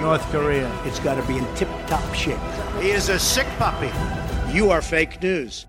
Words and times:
North 0.00 0.28
Korea. 0.32 0.68
It's 0.84 0.98
got 0.98 1.14
to 1.14 1.22
be 1.28 1.38
in 1.38 1.44
tip 1.54 1.68
top 1.86 2.02
shape. 2.14 2.36
He 2.80 2.90
is 2.90 3.10
a 3.10 3.18
sick 3.18 3.46
puppy. 3.58 3.90
You 4.52 4.70
are 4.70 4.82
fake 4.82 5.22
news. 5.22 5.66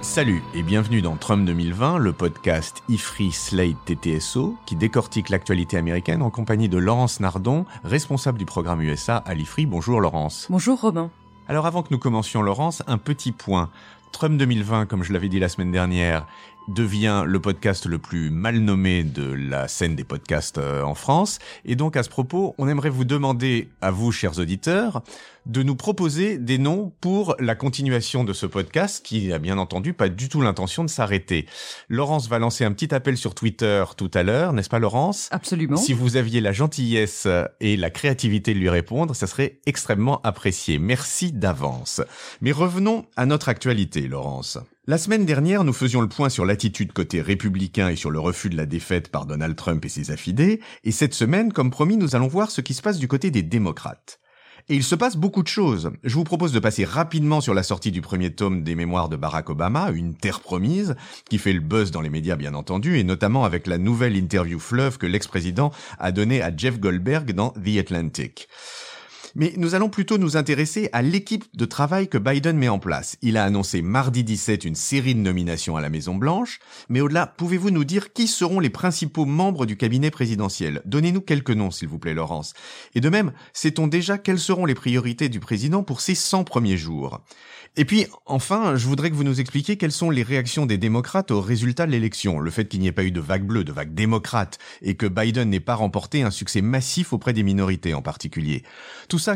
Salut 0.00 0.42
et 0.54 0.62
bienvenue 0.62 1.02
dans 1.02 1.16
Trump 1.16 1.44
2020, 1.44 1.98
le 1.98 2.12
podcast 2.12 2.82
IFRI 2.88 3.32
Slate 3.32 3.76
TTSO 3.84 4.56
qui 4.64 4.76
décortique 4.76 5.28
l'actualité 5.28 5.76
américaine 5.76 6.22
en 6.22 6.30
compagnie 6.30 6.68
de 6.68 6.78
Laurence 6.78 7.20
Nardon, 7.20 7.66
responsable 7.84 8.38
du 8.38 8.44
programme 8.44 8.80
USA 8.82 9.16
à 9.16 9.34
l'IFRI. 9.34 9.66
Bonjour 9.66 10.00
Laurence. 10.00 10.46
Bonjour 10.50 10.80
Robin. 10.80 11.10
Alors 11.48 11.66
avant 11.66 11.82
que 11.82 11.88
nous 11.90 11.98
commencions 11.98 12.42
Laurence, 12.42 12.82
un 12.86 12.98
petit 12.98 13.32
point. 13.32 13.70
Trump 14.12 14.38
2020, 14.38 14.86
comme 14.86 15.02
je 15.02 15.12
l'avais 15.12 15.28
dit 15.28 15.40
la 15.40 15.48
semaine 15.48 15.72
dernière, 15.72 16.26
devient 16.68 17.24
le 17.26 17.40
podcast 17.40 17.86
le 17.86 17.98
plus 17.98 18.30
mal 18.30 18.58
nommé 18.58 19.04
de 19.04 19.24
la 19.24 19.68
scène 19.68 19.96
des 19.96 20.04
podcasts 20.04 20.58
euh, 20.58 20.82
en 20.82 20.94
France. 20.94 21.38
Et 21.64 21.76
donc 21.76 21.96
à 21.96 22.02
ce 22.02 22.08
propos, 22.08 22.54
on 22.58 22.68
aimerait 22.68 22.90
vous 22.90 23.04
demander, 23.04 23.68
à 23.80 23.90
vous 23.90 24.12
chers 24.12 24.38
auditeurs, 24.38 25.02
de 25.46 25.62
nous 25.62 25.76
proposer 25.76 26.38
des 26.38 26.56
noms 26.56 26.92
pour 27.00 27.36
la 27.38 27.54
continuation 27.54 28.24
de 28.24 28.32
ce 28.32 28.46
podcast 28.46 29.04
qui 29.04 29.28
n'a 29.28 29.38
bien 29.38 29.58
entendu 29.58 29.92
pas 29.92 30.08
du 30.08 30.28
tout 30.28 30.40
l'intention 30.40 30.84
de 30.84 30.88
s'arrêter. 30.88 31.46
Laurence 31.88 32.28
va 32.28 32.38
lancer 32.38 32.64
un 32.64 32.72
petit 32.72 32.94
appel 32.94 33.18
sur 33.18 33.34
Twitter 33.34 33.84
tout 33.96 34.10
à 34.14 34.22
l'heure, 34.22 34.54
n'est-ce 34.54 34.70
pas 34.70 34.78
Laurence? 34.78 35.28
Absolument. 35.32 35.76
Si 35.76 35.92
vous 35.92 36.16
aviez 36.16 36.40
la 36.40 36.52
gentillesse 36.52 37.28
et 37.60 37.76
la 37.76 37.90
créativité 37.90 38.54
de 38.54 38.58
lui 38.58 38.70
répondre, 38.70 39.14
ça 39.14 39.26
serait 39.26 39.60
extrêmement 39.66 40.22
apprécié. 40.22 40.78
Merci 40.78 41.32
d'avance. 41.32 42.00
Mais 42.40 42.52
revenons 42.52 43.04
à 43.16 43.26
notre 43.26 43.50
actualité, 43.50 44.08
Laurence. 44.08 44.58
La 44.86 44.98
semaine 44.98 45.24
dernière, 45.24 45.64
nous 45.64 45.72
faisions 45.72 46.02
le 46.02 46.10
point 46.10 46.28
sur 46.28 46.44
l'attitude 46.44 46.92
côté 46.92 47.22
républicain 47.22 47.88
et 47.88 47.96
sur 47.96 48.10
le 48.10 48.20
refus 48.20 48.50
de 48.50 48.56
la 48.58 48.66
défaite 48.66 49.08
par 49.08 49.24
Donald 49.24 49.56
Trump 49.56 49.82
et 49.86 49.88
ses 49.88 50.10
affidés, 50.10 50.60
et 50.84 50.92
cette 50.92 51.14
semaine, 51.14 51.54
comme 51.54 51.70
promis, 51.70 51.96
nous 51.96 52.14
allons 52.14 52.28
voir 52.28 52.50
ce 52.50 52.60
qui 52.60 52.74
se 52.74 52.82
passe 52.82 52.98
du 52.98 53.08
côté 53.08 53.30
des 53.30 53.40
démocrates. 53.40 54.20
Et 54.68 54.74
il 54.74 54.84
se 54.84 54.94
passe 54.94 55.16
beaucoup 55.16 55.42
de 55.42 55.48
choses. 55.48 55.90
Je 56.04 56.14
vous 56.14 56.24
propose 56.24 56.52
de 56.52 56.58
passer 56.58 56.84
rapidement 56.84 57.40
sur 57.40 57.54
la 57.54 57.62
sortie 57.62 57.92
du 57.92 58.02
premier 58.02 58.34
tome 58.34 58.62
des 58.62 58.74
mémoires 58.74 59.08
de 59.08 59.16
Barack 59.16 59.48
Obama, 59.48 59.90
Une 59.90 60.14
terre 60.14 60.40
promise, 60.40 60.96
qui 61.30 61.38
fait 61.38 61.54
le 61.54 61.60
buzz 61.60 61.90
dans 61.90 62.02
les 62.02 62.10
médias 62.10 62.36
bien 62.36 62.52
entendu, 62.52 62.98
et 62.98 63.04
notamment 63.04 63.46
avec 63.46 63.66
la 63.66 63.78
nouvelle 63.78 64.16
interview 64.16 64.60
fleuve 64.60 64.98
que 64.98 65.06
l'ex-président 65.06 65.72
a 65.98 66.12
donnée 66.12 66.42
à 66.42 66.54
Jeff 66.54 66.78
Goldberg 66.78 67.32
dans 67.32 67.52
The 67.52 67.78
Atlantic. 67.78 68.48
Mais 69.36 69.52
nous 69.56 69.74
allons 69.74 69.88
plutôt 69.88 70.16
nous 70.16 70.36
intéresser 70.36 70.88
à 70.92 71.02
l'équipe 71.02 71.44
de 71.56 71.64
travail 71.64 72.08
que 72.08 72.18
Biden 72.18 72.56
met 72.56 72.68
en 72.68 72.78
place. 72.78 73.16
Il 73.20 73.36
a 73.36 73.44
annoncé 73.44 73.82
mardi 73.82 74.22
17 74.22 74.64
une 74.64 74.76
série 74.76 75.14
de 75.16 75.20
nominations 75.20 75.76
à 75.76 75.80
la 75.80 75.90
Maison 75.90 76.14
Blanche, 76.14 76.60
mais 76.88 77.00
au-delà, 77.00 77.26
pouvez-vous 77.26 77.70
nous 77.70 77.84
dire 77.84 78.12
qui 78.12 78.28
seront 78.28 78.60
les 78.60 78.70
principaux 78.70 79.24
membres 79.24 79.66
du 79.66 79.76
cabinet 79.76 80.12
présidentiel? 80.12 80.82
Donnez-nous 80.84 81.20
quelques 81.20 81.50
noms, 81.50 81.72
s'il 81.72 81.88
vous 81.88 81.98
plaît, 81.98 82.14
Laurence. 82.14 82.54
Et 82.94 83.00
de 83.00 83.08
même, 83.08 83.32
sait-on 83.52 83.88
déjà 83.88 84.18
quelles 84.18 84.38
seront 84.38 84.66
les 84.66 84.74
priorités 84.74 85.28
du 85.28 85.40
président 85.40 85.82
pour 85.82 86.00
ses 86.00 86.14
100 86.14 86.44
premiers 86.44 86.76
jours? 86.76 87.20
Et 87.76 87.84
puis, 87.84 88.06
enfin, 88.24 88.76
je 88.76 88.86
voudrais 88.86 89.10
que 89.10 89.16
vous 89.16 89.24
nous 89.24 89.40
expliquiez 89.40 89.76
quelles 89.76 89.90
sont 89.90 90.10
les 90.10 90.22
réactions 90.22 90.64
des 90.64 90.78
démocrates 90.78 91.32
au 91.32 91.40
résultat 91.40 91.86
de 91.86 91.90
l'élection. 91.90 92.38
Le 92.38 92.52
fait 92.52 92.66
qu'il 92.68 92.78
n'y 92.78 92.86
ait 92.86 92.92
pas 92.92 93.02
eu 93.02 93.10
de 93.10 93.20
vague 93.20 93.44
bleue, 93.44 93.64
de 93.64 93.72
vague 93.72 93.94
démocrate, 93.94 94.58
et 94.80 94.94
que 94.94 95.06
Biden 95.06 95.50
n'ait 95.50 95.58
pas 95.58 95.74
remporté 95.74 96.22
un 96.22 96.30
succès 96.30 96.62
massif 96.62 97.12
auprès 97.12 97.32
des 97.32 97.42
minorités 97.42 97.92
en 97.92 98.00
particulier. 98.00 98.62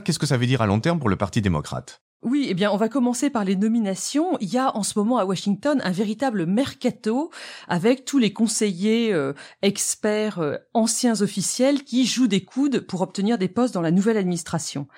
Qu'est-ce 0.00 0.18
que 0.18 0.26
ça 0.26 0.36
veut 0.36 0.46
dire 0.46 0.62
à 0.62 0.66
long 0.66 0.80
terme 0.80 0.98
pour 0.98 1.08
le 1.08 1.16
Parti 1.16 1.40
démocrate? 1.40 2.02
Oui, 2.24 2.48
eh 2.50 2.54
bien, 2.54 2.72
on 2.72 2.76
va 2.76 2.88
commencer 2.88 3.30
par 3.30 3.44
les 3.44 3.54
nominations. 3.54 4.36
Il 4.40 4.52
y 4.52 4.58
a 4.58 4.76
en 4.76 4.82
ce 4.82 4.98
moment 4.98 5.18
à 5.18 5.24
Washington 5.24 5.80
un 5.84 5.92
véritable 5.92 6.46
mercato 6.46 7.30
avec 7.68 8.04
tous 8.04 8.18
les 8.18 8.32
conseillers, 8.32 9.12
euh, 9.12 9.34
experts, 9.62 10.40
euh, 10.40 10.56
anciens 10.74 11.22
officiels 11.22 11.84
qui 11.84 12.06
jouent 12.06 12.26
des 12.26 12.44
coudes 12.44 12.80
pour 12.80 13.02
obtenir 13.02 13.38
des 13.38 13.46
postes 13.46 13.72
dans 13.72 13.82
la 13.82 13.92
nouvelle 13.92 14.16
administration. 14.16 14.88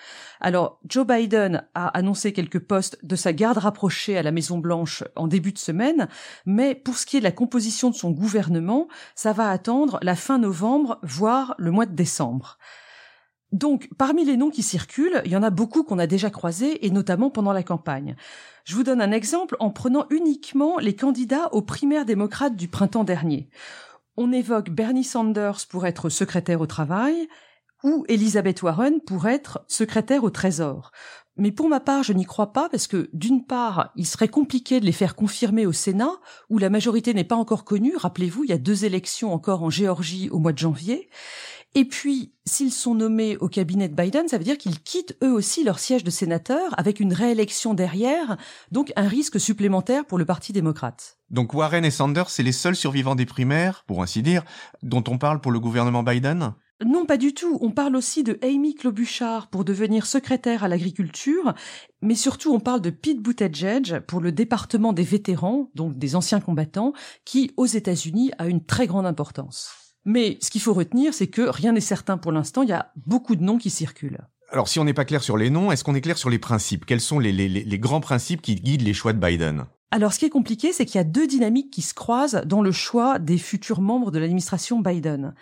Alors, 0.41 0.81
Joe 0.89 1.07
Biden 1.07 1.69
a 1.75 1.89
annoncé 1.89 2.33
quelques 2.33 2.61
postes 2.61 2.99
de 3.05 3.17
sa 3.17 3.35
garde 3.35 3.59
rapprochée 3.59 4.17
à 4.17 4.23
la 4.23 4.33
Maison 4.33 4.57
Blanche 4.57 5.05
en 5.15 5.27
début 5.27 5.53
de 5.53 5.59
semaine, 5.59 6.09
mais 6.47 6.75
pour 6.75 6.97
ce 6.97 7.05
qui 7.05 7.19
est 7.19 7.21
de 7.21 7.25
la 7.25 7.33
composition 7.33 7.91
de 7.91 7.97
son 7.97 8.13
gouvernement, 8.13 8.89
ça 9.15 9.35
va 9.35 9.51
attendre 9.51 9.99
la 10.01 10.17
fin 10.17 10.39
novembre, 10.39 10.99
voire 11.03 11.55
le 11.59 11.71
mois 11.71 11.85
de 11.85 11.95
décembre. 11.95 12.57
Donc, 13.53 13.89
parmi 13.99 14.25
les 14.25 14.37
noms 14.37 14.51
qui 14.51 14.63
circulent, 14.63 15.23
il 15.25 15.33
y 15.33 15.37
en 15.37 15.43
a 15.43 15.51
beaucoup 15.51 15.83
qu'on 15.83 15.99
a 15.99 16.07
déjà 16.07 16.31
croisés, 16.31 16.87
et 16.87 16.91
notamment 16.91 17.31
pendant 17.31 17.53
la 17.53 17.63
campagne. 17.63 18.17
Je 18.65 18.77
vous 18.77 18.85
donne 18.85 19.01
un 19.01 19.13
exemple 19.13 19.57
en 19.59 19.71
prenant 19.71 20.07
uniquement 20.11 20.79
les 20.79 20.95
candidats 20.95 21.53
aux 21.53 21.63
primaires 21.63 22.05
démocrates 22.05 22.57
du 22.57 22.69
printemps 22.69 23.05
dernier. 23.05 23.49
On 24.17 24.33
évoque 24.33 24.71
Bernie 24.71 25.05
Sanders 25.05 25.67
pour 25.69 25.87
être 25.87 26.09
secrétaire 26.11 26.61
au 26.61 26.67
travail, 26.67 27.29
ou 27.83 28.05
Elizabeth 28.09 28.63
Warren 28.63 29.01
pour 29.01 29.27
être 29.27 29.65
secrétaire 29.67 30.25
au 30.25 30.31
Trésor. 30.31 30.93
Mais 31.37 31.53
pour 31.53 31.69
ma 31.69 31.81
part, 31.81 32.03
je 32.03 32.13
n'y 32.13 32.27
crois 32.27 32.53
pas 32.53 32.69
parce 32.69 32.87
que, 32.87 33.09
d'une 33.15 33.47
part, 33.47 33.93
il 33.97 34.07
serait 34.07 34.29
compliqué 34.29 34.79
de 34.79 34.85
les 34.85 34.93
faire 34.93 35.17
confirmer 35.17 35.65
au 35.65 35.73
Sénat, 35.73 36.13
où 36.51 36.59
la 36.59 36.69
majorité 36.69 37.15
n'est 37.15 37.25
pas 37.25 37.37
encore 37.37 37.65
connue. 37.65 37.97
Rappelez-vous, 37.97 38.45
il 38.45 38.51
y 38.51 38.53
a 38.53 38.59
deux 38.59 38.85
élections 38.85 39.33
encore 39.33 39.63
en 39.63 39.71
Géorgie 39.71 40.29
au 40.29 40.39
mois 40.39 40.53
de 40.53 40.59
janvier. 40.59 41.09
Et 41.77 41.85
puis, 41.85 42.33
s'ils 42.47 42.73
sont 42.73 42.97
nommés 42.97 43.37
au 43.37 43.49
cabinet 43.49 43.89
de 43.89 43.95
Biden, 43.95 44.27
ça 44.27 44.39
veut 44.39 44.45
dire 44.45 44.59
qu'ils 44.59 44.83
quittent 44.83 45.17
eux 45.23 45.33
aussi 45.33 45.63
leur 45.63 45.79
siège 45.79 46.03
de 46.03 46.11
sénateur 46.11 46.75
avec 46.79 46.99
une 46.99 47.13
réélection 47.13 47.75
derrière, 47.75 48.37
donc 48.73 48.93
un 48.97 49.07
risque 49.07 49.39
supplémentaire 49.39 50.05
pour 50.05 50.19
le 50.19 50.25
Parti 50.25 50.53
démocrate. 50.53 51.19
Donc 51.31 51.55
Warren 51.55 51.85
et 51.85 51.93
Sanders, 51.93 52.29
c'est 52.29 52.43
les 52.43 52.51
seuls 52.51 52.75
survivants 52.75 53.15
des 53.15 53.27
primaires, 53.27 53.85
pour 53.87 54.03
ainsi 54.03 54.21
dire, 54.21 54.43
dont 54.83 55.05
on 55.07 55.17
parle 55.17 55.41
pour 55.41 55.53
le 55.53 55.61
gouvernement 55.61 56.03
Biden? 56.03 56.55
Non, 56.85 57.05
pas 57.05 57.19
du 57.19 57.35
tout. 57.35 57.59
On 57.61 57.71
parle 57.71 57.95
aussi 57.95 58.25
de 58.25 58.39
Amy 58.43 58.75
Klobuchar 58.75 59.49
pour 59.49 59.65
devenir 59.65 60.07
secrétaire 60.07 60.65
à 60.65 60.69
l'agriculture, 60.69 61.55
mais 62.01 62.15
surtout 62.15 62.53
on 62.53 62.59
parle 62.59 62.81
de 62.81 62.91
Pete 62.91 63.23
Buttigieg 63.23 64.01
pour 64.01 64.21
le 64.21 64.33
département 64.33 64.93
des 64.93 65.05
vétérans, 65.05 65.71
donc 65.75 65.99
des 65.99 66.17
anciens 66.17 66.41
combattants, 66.41 66.95
qui 67.25 67.53
aux 67.57 67.67
États-Unis 67.67 68.33
a 68.39 68.49
une 68.49 68.65
très 68.65 68.87
grande 68.87 69.07
importance. 69.07 69.90
Mais 70.05 70.39
ce 70.41 70.51
qu'il 70.51 70.61
faut 70.61 70.73
retenir, 70.73 71.13
c'est 71.15 71.29
que 71.29 71.43
rien 71.43 71.73
n'est 71.73 71.81
certain 71.81 72.19
pour 72.19 72.33
l'instant, 72.33 72.63
il 72.63 72.69
y 72.69 72.73
a 72.73 72.93
beaucoup 73.07 73.37
de 73.37 73.43
noms 73.43 73.59
qui 73.59 73.71
circulent. 73.71 74.21
Alors 74.51 74.69
si 74.69 74.79
on 74.79 74.85
n'est 74.85 74.95
pas 74.95 75.05
clair 75.05 75.23
sur 75.23 75.37
les 75.37 75.51
noms, 75.51 75.71
est-ce 75.71 75.85
qu'on 75.85 75.95
est 75.95 76.01
clair 76.01 76.19
sur 76.19 76.31
les 76.31 76.39
principes? 76.39 76.87
Quels 76.87 77.01
sont 77.01 77.19
les, 77.19 77.33
les, 77.33 77.49
les 77.49 77.79
grands 77.79 78.01
principes 78.01 78.43
qui 78.43 78.57
guident 78.57 78.83
les 78.83 78.95
choix 78.95 79.13
de 79.13 79.19
Biden? 79.19 79.67
Alors, 79.93 80.13
ce 80.13 80.21
qui 80.21 80.25
est 80.25 80.31
compliqué, 80.31 80.73
c'est 80.73 80.87
qu'il 80.87 80.99
y 80.99 81.01
a 81.01 81.05
deux 81.05 81.27
dynamiques 81.27 81.73
qui 81.73 81.83
se 81.83 81.95
croisent 81.95 82.43
dans 82.47 82.63
le 82.63 82.71
choix 82.71 83.19
des 83.19 83.39
futurs 83.39 83.81
membres 83.81 84.13
de 84.13 84.21
l'administration 84.21 84.81
Biden. 84.81 85.35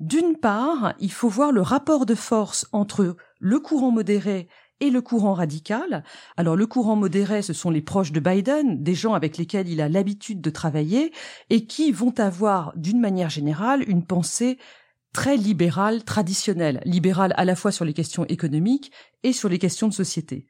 D'une 0.00 0.38
part, 0.38 0.94
il 1.00 1.12
faut 1.12 1.28
voir 1.28 1.52
le 1.52 1.60
rapport 1.60 2.06
de 2.06 2.14
force 2.14 2.66
entre 2.72 3.16
le 3.38 3.60
courant 3.60 3.90
modéré 3.90 4.48
et 4.80 4.90
le 4.90 5.00
courant 5.00 5.34
radical. 5.34 6.04
Alors 6.36 6.56
le 6.56 6.66
courant 6.66 6.96
modéré, 6.96 7.42
ce 7.42 7.52
sont 7.52 7.70
les 7.70 7.82
proches 7.82 8.12
de 8.12 8.20
Biden, 8.20 8.82
des 8.82 8.94
gens 8.94 9.14
avec 9.14 9.38
lesquels 9.38 9.68
il 9.68 9.80
a 9.80 9.88
l'habitude 9.88 10.40
de 10.40 10.50
travailler 10.50 11.12
et 11.50 11.66
qui 11.66 11.92
vont 11.92 12.18
avoir, 12.18 12.72
d'une 12.76 13.00
manière 13.00 13.30
générale, 13.30 13.88
une 13.88 14.04
pensée 14.04 14.58
très 15.12 15.36
libérale, 15.36 16.04
traditionnelle, 16.04 16.80
libérale 16.84 17.32
à 17.36 17.44
la 17.44 17.54
fois 17.54 17.72
sur 17.72 17.84
les 17.84 17.94
questions 17.94 18.24
économiques 18.26 18.92
et 19.22 19.32
sur 19.32 19.48
les 19.48 19.58
questions 19.58 19.88
de 19.88 19.94
société. 19.94 20.46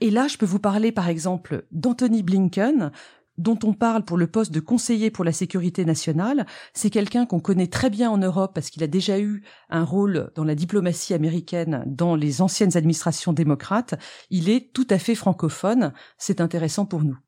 Et 0.00 0.10
là, 0.10 0.28
je 0.28 0.36
peux 0.36 0.46
vous 0.46 0.58
parler 0.58 0.92
par 0.92 1.08
exemple 1.08 1.66
d'Anthony 1.70 2.22
Blinken, 2.22 2.90
dont 3.38 3.58
on 3.64 3.72
parle 3.72 4.04
pour 4.04 4.16
le 4.16 4.26
poste 4.26 4.52
de 4.52 4.60
conseiller 4.60 5.10
pour 5.10 5.24
la 5.24 5.32
sécurité 5.32 5.84
nationale. 5.84 6.46
C'est 6.74 6.90
quelqu'un 6.90 7.26
qu'on 7.26 7.40
connaît 7.40 7.66
très 7.66 7.90
bien 7.90 8.10
en 8.10 8.18
Europe 8.18 8.52
parce 8.54 8.70
qu'il 8.70 8.82
a 8.82 8.86
déjà 8.88 9.18
eu 9.18 9.42
un 9.70 9.84
rôle 9.84 10.30
dans 10.34 10.44
la 10.44 10.54
diplomatie 10.54 11.14
américaine 11.14 11.84
dans 11.86 12.14
les 12.14 12.42
anciennes 12.42 12.76
administrations 12.76 13.32
démocrates. 13.32 13.94
Il 14.30 14.48
est 14.48 14.72
tout 14.72 14.86
à 14.90 14.98
fait 14.98 15.14
francophone. 15.14 15.92
C'est 16.18 16.40
intéressant 16.40 16.86
pour 16.86 17.02
nous. 17.02 17.18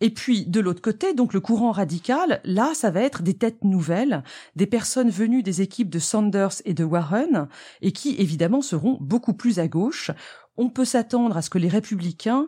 Et 0.00 0.10
puis, 0.10 0.44
de 0.46 0.60
l'autre 0.60 0.82
côté, 0.82 1.14
donc 1.14 1.32
le 1.32 1.40
courant 1.40 1.72
radical, 1.72 2.40
là, 2.44 2.72
ça 2.74 2.90
va 2.90 3.00
être 3.00 3.22
des 3.22 3.34
têtes 3.34 3.64
nouvelles, 3.64 4.22
des 4.54 4.66
personnes 4.66 5.08
venues 5.08 5.42
des 5.42 5.62
équipes 5.62 5.88
de 5.88 5.98
Sanders 5.98 6.60
et 6.64 6.74
de 6.74 6.84
Warren, 6.84 7.48
et 7.80 7.92
qui, 7.92 8.14
évidemment, 8.18 8.60
seront 8.60 8.98
beaucoup 9.00 9.32
plus 9.32 9.58
à 9.58 9.68
gauche. 9.68 10.10
On 10.58 10.68
peut 10.68 10.84
s'attendre 10.84 11.36
à 11.36 11.42
ce 11.42 11.50
que 11.50 11.58
les 11.58 11.68
républicains 11.68 12.46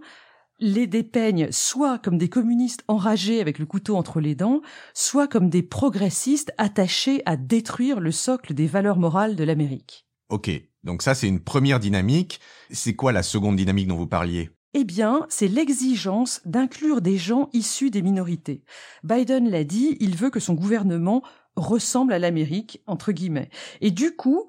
les 0.60 0.86
dépeignent 0.86 1.50
soit 1.50 1.98
comme 1.98 2.18
des 2.18 2.28
communistes 2.28 2.82
enragés 2.88 3.40
avec 3.40 3.58
le 3.58 3.66
couteau 3.66 3.96
entre 3.96 4.20
les 4.20 4.34
dents, 4.34 4.60
soit 4.94 5.28
comme 5.28 5.50
des 5.50 5.62
progressistes 5.62 6.52
attachés 6.58 7.22
à 7.26 7.36
détruire 7.36 8.00
le 8.00 8.12
socle 8.12 8.54
des 8.54 8.66
valeurs 8.66 8.98
morales 8.98 9.36
de 9.36 9.44
l'Amérique. 9.44 10.06
Ok, 10.28 10.50
donc 10.84 11.02
ça 11.02 11.14
c'est 11.14 11.28
une 11.28 11.40
première 11.40 11.80
dynamique. 11.80 12.40
C'est 12.70 12.94
quoi 12.94 13.12
la 13.12 13.22
seconde 13.22 13.56
dynamique 13.56 13.88
dont 13.88 13.96
vous 13.96 14.06
parliez? 14.06 14.50
Eh 14.74 14.84
bien, 14.84 15.26
c'est 15.30 15.48
l'exigence 15.48 16.42
d'inclure 16.44 17.00
des 17.00 17.16
gens 17.16 17.48
issus 17.54 17.90
des 17.90 18.02
minorités. 18.02 18.62
Biden 19.02 19.48
l'a 19.48 19.64
dit, 19.64 19.96
il 19.98 20.14
veut 20.14 20.28
que 20.28 20.40
son 20.40 20.52
gouvernement 20.52 21.22
ressemble 21.56 22.12
à 22.12 22.18
l'Amérique, 22.18 22.82
entre 22.86 23.12
guillemets. 23.12 23.48
Et 23.80 23.90
du 23.90 24.14
coup, 24.14 24.48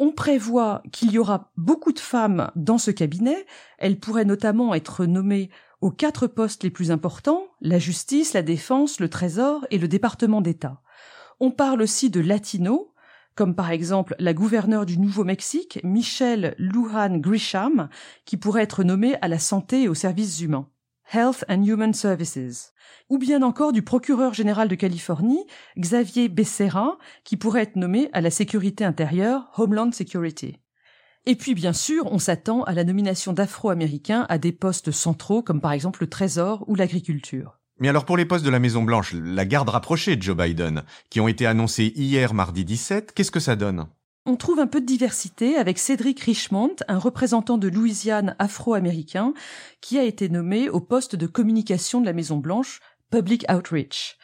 on 0.00 0.12
prévoit 0.12 0.82
qu'il 0.92 1.12
y 1.12 1.18
aura 1.18 1.52
beaucoup 1.58 1.92
de 1.92 1.98
femmes 1.98 2.50
dans 2.56 2.78
ce 2.78 2.90
cabinet. 2.90 3.46
Elles 3.78 4.00
pourraient 4.00 4.24
notamment 4.24 4.74
être 4.74 5.04
nommées 5.04 5.50
aux 5.82 5.90
quatre 5.90 6.26
postes 6.26 6.64
les 6.64 6.70
plus 6.70 6.90
importants, 6.90 7.44
la 7.60 7.78
justice, 7.78 8.32
la 8.32 8.40
défense, 8.40 8.98
le 8.98 9.10
trésor 9.10 9.66
et 9.70 9.78
le 9.78 9.88
département 9.88 10.40
d'État. 10.40 10.80
On 11.38 11.50
parle 11.50 11.82
aussi 11.82 12.08
de 12.08 12.20
latinos, 12.20 12.86
comme 13.34 13.54
par 13.54 13.70
exemple 13.70 14.16
la 14.18 14.32
gouverneure 14.32 14.86
du 14.86 14.98
Nouveau-Mexique, 14.98 15.80
Michelle 15.84 16.54
Lujan 16.56 17.18
Grisham, 17.18 17.90
qui 18.24 18.38
pourrait 18.38 18.62
être 18.62 18.84
nommée 18.84 19.16
à 19.20 19.28
la 19.28 19.38
santé 19.38 19.82
et 19.82 19.88
aux 19.88 19.94
services 19.94 20.40
humains. 20.40 20.66
Health 21.12 21.44
and 21.48 21.64
Human 21.64 21.92
Services, 21.92 22.72
ou 23.08 23.18
bien 23.18 23.42
encore 23.42 23.72
du 23.72 23.82
procureur 23.82 24.32
général 24.32 24.68
de 24.68 24.76
Californie, 24.76 25.44
Xavier 25.76 26.28
Becerra, 26.28 26.98
qui 27.24 27.36
pourrait 27.36 27.62
être 27.62 27.76
nommé 27.76 28.08
à 28.12 28.20
la 28.20 28.30
sécurité 28.30 28.84
intérieure, 28.84 29.50
Homeland 29.56 29.90
Security. 29.92 30.58
Et 31.26 31.34
puis 31.34 31.54
bien 31.54 31.72
sûr, 31.72 32.06
on 32.12 32.18
s'attend 32.18 32.62
à 32.62 32.72
la 32.72 32.84
nomination 32.84 33.32
d'Afro-Américains 33.32 34.24
à 34.28 34.38
des 34.38 34.52
postes 34.52 34.92
centraux 34.92 35.42
comme 35.42 35.60
par 35.60 35.72
exemple 35.72 36.02
le 36.02 36.08
Trésor 36.08 36.64
ou 36.68 36.76
l'agriculture. 36.76 37.58
Mais 37.78 37.88
alors 37.88 38.04
pour 38.04 38.16
les 38.16 38.24
postes 38.24 38.44
de 38.44 38.50
la 38.50 38.60
Maison 38.60 38.82
Blanche, 38.82 39.14
la 39.14 39.44
garde 39.44 39.68
rapprochée 39.68 40.14
de 40.14 40.22
Joe 40.22 40.36
Biden, 40.36 40.84
qui 41.08 41.20
ont 41.20 41.28
été 41.28 41.46
annoncés 41.46 41.92
hier 41.96 42.34
mardi 42.34 42.64
17, 42.64 43.12
qu'est-ce 43.12 43.30
que 43.30 43.40
ça 43.40 43.56
donne? 43.56 43.88
On 44.26 44.36
trouve 44.36 44.60
un 44.60 44.66
peu 44.66 44.80
de 44.80 44.86
diversité 44.86 45.56
avec 45.56 45.78
Cédric 45.78 46.20
Richmond, 46.20 46.76
un 46.88 46.98
représentant 46.98 47.58
de 47.58 47.68
Louisiane 47.68 48.36
afro-américain, 48.38 49.32
qui 49.80 49.98
a 49.98 50.04
été 50.04 50.28
nommé 50.28 50.68
au 50.68 50.80
poste 50.80 51.16
de 51.16 51.26
communication 51.26 52.00
de 52.00 52.06
la 52.06 52.12
Maison 52.12 52.36
Blanche, 52.36 52.80
Public 53.10 53.44
Outreach. 53.50 54.18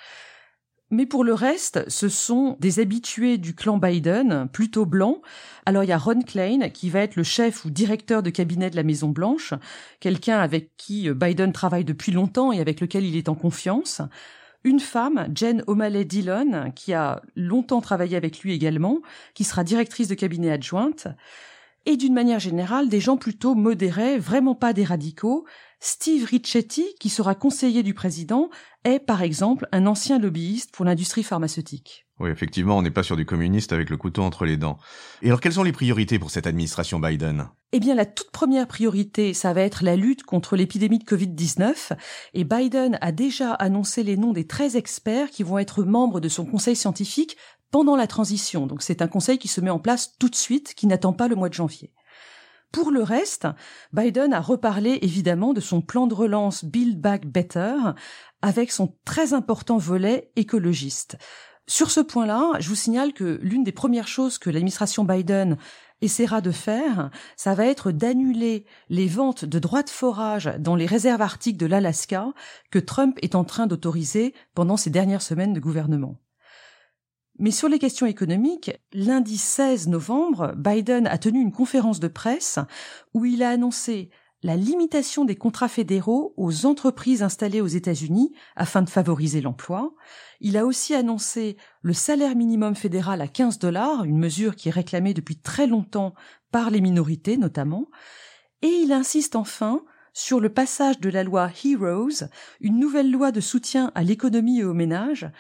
Mais 0.90 1.06
pour 1.06 1.25
le 1.25 1.34
reste, 1.34 1.88
ce 1.88 2.08
sont 2.08 2.56
des 2.60 2.78
habitués 2.78 3.38
du 3.38 3.56
clan 3.56 3.78
Biden, 3.78 4.48
plutôt 4.52 4.87
blancs. 4.87 5.20
Alors 5.64 5.82
il 5.82 5.88
y 5.88 5.93
a 5.93 5.98
Ron 5.98 6.22
Klein, 6.22 6.69
qui 6.69 6.90
va 6.90 7.00
être 7.00 7.16
le 7.16 7.25
chef 7.25 7.64
ou 7.64 7.70
directeur 7.70 8.22
de 8.22 8.31
cabinet 8.31 8.70
de 8.70 8.76
la 8.76 8.84
Maison 8.84 9.08
Blanche, 9.08 9.52
quelqu'un 9.98 10.38
avec 10.38 10.76
qui 10.76 11.08
euh, 11.08 11.14
Biden 11.14 11.52
travaille 11.52 11.84
depuis 11.84 12.12
longtemps 12.12 12.52
et 12.52 12.60
avec 12.60 12.81
lequel 12.81 13.04
il 13.04 13.16
est 13.16 13.28
en 13.28 13.34
confiance. 13.34 14.00
Une 14.67 14.81
femme, 14.81 15.29
Jen 15.33 15.63
O'Malley 15.69 16.05
Dillon, 16.05 16.73
qui 16.75 16.93
a 16.93 17.23
longtemps 17.37 17.81
travaillé 17.81 18.17
avec 18.17 18.41
lui 18.41 18.53
également, 18.53 18.99
qui 19.33 19.45
sera 19.45 19.63
directrice 19.63 20.09
de 20.09 20.17
cabinet 20.17 20.51
adjointe. 20.51 21.07
Et 21.88 21.97
d'une 21.97 22.15
manière 22.15 22.41
générale, 22.41 22.88
des 22.88 23.00
gens 23.00 23.17
plutôt 23.17 23.55
modérés, 23.55 24.19
vraiment 24.19 24.56
pas 24.56 24.73
des 24.73 24.83
radicaux, 24.83 25.47
Steve 25.79 26.25
Ricchetti, 26.25 26.85
qui 26.99 27.09
sera 27.09 27.37
conseiller 27.37 27.85
du 27.85 27.94
président, 27.94 28.50
est 28.83 28.99
par 28.99 29.23
exemple 29.23 29.69
un 29.71 29.87
ancien 29.87 30.19
lobbyiste 30.19 30.73
pour 30.73 30.85
l'industrie 30.85 31.23
pharmaceutique. 31.23 32.06
Oui, 32.19 32.31
effectivement, 32.31 32.79
on 32.79 32.83
n'est 32.83 32.91
pas 32.91 33.03
sur 33.03 33.17
du 33.17 33.27
communiste 33.27 33.73
avec 33.73 33.91
le 33.91 33.97
couteau 33.97 34.23
entre 34.23 34.47
les 34.47 34.56
dents. 34.56 34.79
Et 35.23 35.29
alors, 35.29 35.41
quelles 35.41 35.53
sont 35.53 35.62
les 35.62 35.73
priorités 35.73 36.19
pour 36.19 36.31
cette 36.31 36.47
administration 36.47 36.99
Biden? 36.99 37.50
Eh 37.73 37.79
bien, 37.79 37.94
la 37.94 38.06
toute 38.06 38.31
première 38.31 38.67
priorité, 38.67 39.35
ça 39.35 39.53
va 39.53 39.61
être 39.61 39.85
la 39.85 39.97
lutte 39.97 40.23
contre 40.23 40.56
l'épidémie 40.56 40.99
de 40.99 41.05
Covid-19. 41.05 41.93
Et 42.32 42.44
Biden 42.44 42.97
a 43.03 43.12
déjà 43.12 43.53
annoncé 43.53 44.03
les 44.03 44.17
noms 44.17 44.32
des 44.32 44.47
13 44.47 44.77
experts 44.77 45.31
qui 45.31 45.43
vont 45.43 45.59
être 45.59 45.85
membres 45.85 46.21
de 46.21 46.29
son 46.31 46.47
conseil 46.47 46.75
scientifique 46.75 47.37
pendant 47.76 47.94
la 47.94 48.06
transition. 48.06 48.67
Donc, 48.67 48.81
c'est 48.81 49.02
un 49.02 49.06
conseil 49.06 49.37
qui 49.37 49.49
se 49.49 49.61
met 49.61 49.69
en 49.69 49.78
place 49.78 50.14
tout 50.19 50.31
de 50.31 50.34
suite, 50.34 50.73
qui 50.73 50.87
n'attend 50.87 51.12
pas 51.12 51.28
le 51.28 51.37
mois 51.37 51.50
de 51.50 51.55
janvier. 51.55 51.93
Pour 52.73 52.90
le 52.90 53.02
reste, 53.02 53.46
Biden 53.93 54.32
a 54.32 54.40
reparlé 54.40 54.99
évidemment 55.02 55.52
de 55.52 55.61
son 55.61 55.82
plan 55.82 56.06
de 56.06 56.14
relance 56.14 56.64
Build 56.64 56.99
Back 56.99 57.26
Better 57.26 57.75
avec 58.40 58.73
son 58.73 58.96
très 59.05 59.34
important 59.34 59.76
volet 59.76 60.32
écologiste. 60.37 61.19
Sur 61.67 61.90
ce 61.90 62.00
point-là, 62.00 62.52
je 62.61 62.70
vous 62.70 62.75
signale 62.75 63.12
que 63.12 63.38
l'une 63.43 63.62
des 63.62 63.73
premières 63.73 64.08
choses 64.08 64.38
que 64.38 64.49
l'administration 64.49 65.05
Biden 65.05 65.58
essaiera 66.00 66.40
de 66.40 66.52
faire, 66.52 67.11
ça 67.37 67.52
va 67.52 67.67
être 67.67 67.93
d'annuler 67.93 68.64
les 68.88 69.06
ventes 69.06 69.44
de 69.44 69.58
droits 69.58 69.82
de 69.82 69.90
forage 69.90 70.50
dans 70.61 70.76
les 70.76 70.87
réserves 70.87 71.20
arctiques 71.20 71.58
de 71.58 71.67
l'Alaska 71.67 72.32
que 72.70 72.79
Trump 72.79 73.19
est 73.20 73.34
en 73.34 73.44
train 73.44 73.67
d'autoriser 73.67 74.32
pendant 74.55 74.79
ces 74.79 74.88
dernières 74.88 75.20
semaines 75.20 75.52
de 75.52 75.61
gouvernement. 75.61 76.17
Mais 77.38 77.50
sur 77.50 77.69
les 77.69 77.79
questions 77.79 78.06
économiques, 78.06 78.73
lundi 78.93 79.37
16 79.37 79.88
novembre, 79.88 80.55
Biden 80.56 81.06
a 81.06 81.19
tenu 81.19 81.41
une 81.41 81.53
conférence 81.53 82.00
de 82.00 82.09
presse 82.09 82.59
où 83.12 83.25
il 83.25 83.43
a 83.43 83.50
annoncé 83.50 84.11
la 84.43 84.56
limitation 84.56 85.25
des 85.25 85.35
contrats 85.35 85.69
fédéraux 85.69 86.33
aux 86.37 86.67
entreprises 86.67 87.23
installées 87.23 87.61
aux 87.61 87.67
États-Unis 87.67 88.33
afin 88.55 88.83
de 88.83 88.88
favoriser 88.88 89.41
l'emploi. 89.41 89.94
Il 90.41 90.56
a 90.56 90.65
aussi 90.65 90.94
annoncé 90.94 91.56
le 91.83 91.93
salaire 91.93 92.37
minimum 92.37 92.75
fédéral 92.75 93.21
à 93.21 93.29
15 93.29 93.59
dollars, 93.59 94.05
une 94.05 94.19
mesure 94.19 94.55
qui 94.55 94.69
est 94.69 94.73
réclamée 94.73 95.15
depuis 95.15 95.37
très 95.37 95.67
longtemps 95.67 96.15
par 96.53 96.71
les 96.71 96.81
minorités 96.81 97.37
notamment. 97.37 97.87
Et 98.62 98.69
il 98.69 98.93
insiste 98.93 99.37
enfin 99.37 99.82
sur 100.12 100.41
le 100.41 100.49
passage 100.49 101.00
de 101.00 101.11
la 101.11 101.25
loi 101.25 101.50
Heroes, 101.65 102.25
une 102.61 102.79
nouvelle 102.79 103.11
loi 103.11 103.32
de 103.32 103.41
soutien 103.41 103.93
à 103.94 104.03
l'économie 104.03 104.61
et 104.61 104.65
aux 104.65 104.73
ménages, 104.73 105.31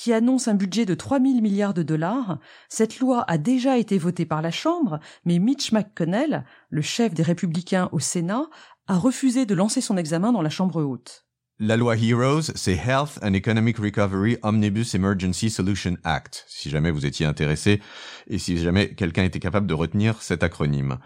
qui 0.00 0.14
annonce 0.14 0.48
un 0.48 0.54
budget 0.54 0.86
de 0.86 0.94
3 0.94 1.20
000 1.20 1.42
milliards 1.42 1.74
de 1.74 1.82
dollars. 1.82 2.38
Cette 2.70 3.00
loi 3.00 3.22
a 3.28 3.36
déjà 3.36 3.76
été 3.76 3.98
votée 3.98 4.24
par 4.24 4.40
la 4.40 4.50
Chambre, 4.50 4.98
mais 5.26 5.38
Mitch 5.38 5.72
McConnell, 5.72 6.46
le 6.70 6.80
chef 6.80 7.12
des 7.12 7.22
républicains 7.22 7.90
au 7.92 7.98
Sénat, 7.98 8.46
a 8.86 8.96
refusé 8.96 9.44
de 9.44 9.54
lancer 9.54 9.82
son 9.82 9.98
examen 9.98 10.32
dans 10.32 10.40
la 10.40 10.48
Chambre 10.48 10.82
haute. 10.82 11.26
La 11.58 11.76
loi 11.76 11.98
Heroes, 11.98 12.52
c'est 12.54 12.72
Health 12.76 13.18
and 13.22 13.34
Economic 13.34 13.76
Recovery 13.76 14.38
Omnibus 14.40 14.94
Emergency 14.94 15.50
Solution 15.50 15.98
Act, 16.04 16.46
si 16.48 16.70
jamais 16.70 16.90
vous 16.90 17.04
étiez 17.04 17.26
intéressé 17.26 17.82
et 18.26 18.38
si 18.38 18.56
jamais 18.56 18.94
quelqu'un 18.94 19.24
était 19.24 19.38
capable 19.38 19.66
de 19.66 19.74
retenir 19.74 20.22
cet 20.22 20.42
acronyme. 20.42 20.96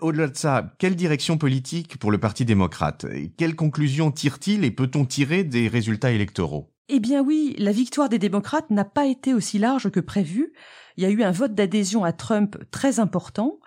Au-delà 0.00 0.26
de 0.26 0.36
ça, 0.36 0.74
quelle 0.78 0.96
direction 0.96 1.38
politique 1.38 1.98
pour 1.98 2.10
le 2.10 2.18
Parti 2.18 2.44
démocrate? 2.44 3.06
Quelles 3.36 3.54
conclusions 3.54 4.10
tire-t-il 4.10 4.64
et 4.64 4.70
peut-on 4.70 5.04
tirer 5.04 5.44
des 5.44 5.68
résultats 5.68 6.10
électoraux? 6.10 6.72
Eh 6.88 7.00
bien 7.00 7.22
oui, 7.22 7.54
la 7.58 7.72
victoire 7.72 8.08
des 8.08 8.18
démocrates 8.18 8.70
n'a 8.70 8.84
pas 8.84 9.06
été 9.06 9.32
aussi 9.32 9.58
large 9.58 9.90
que 9.90 10.00
prévu. 10.00 10.52
Il 10.96 11.04
y 11.04 11.06
a 11.06 11.10
eu 11.10 11.22
un 11.22 11.30
vote 11.30 11.54
d'adhésion 11.54 12.04
à 12.04 12.12
Trump 12.12 12.58
très 12.70 13.00
important. 13.00 13.60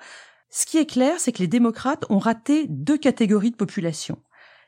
Ce 0.50 0.65
qui 0.65 0.77
est 0.77 0.85
clair, 0.85 1.15
c'est 1.18 1.31
que 1.31 1.39
les 1.39 1.47
démocrates 1.47 2.06
ont 2.09 2.19
raté 2.19 2.68
deux 2.69 2.97
catégories 2.97 3.51
de 3.51 3.56
population. 3.56 4.21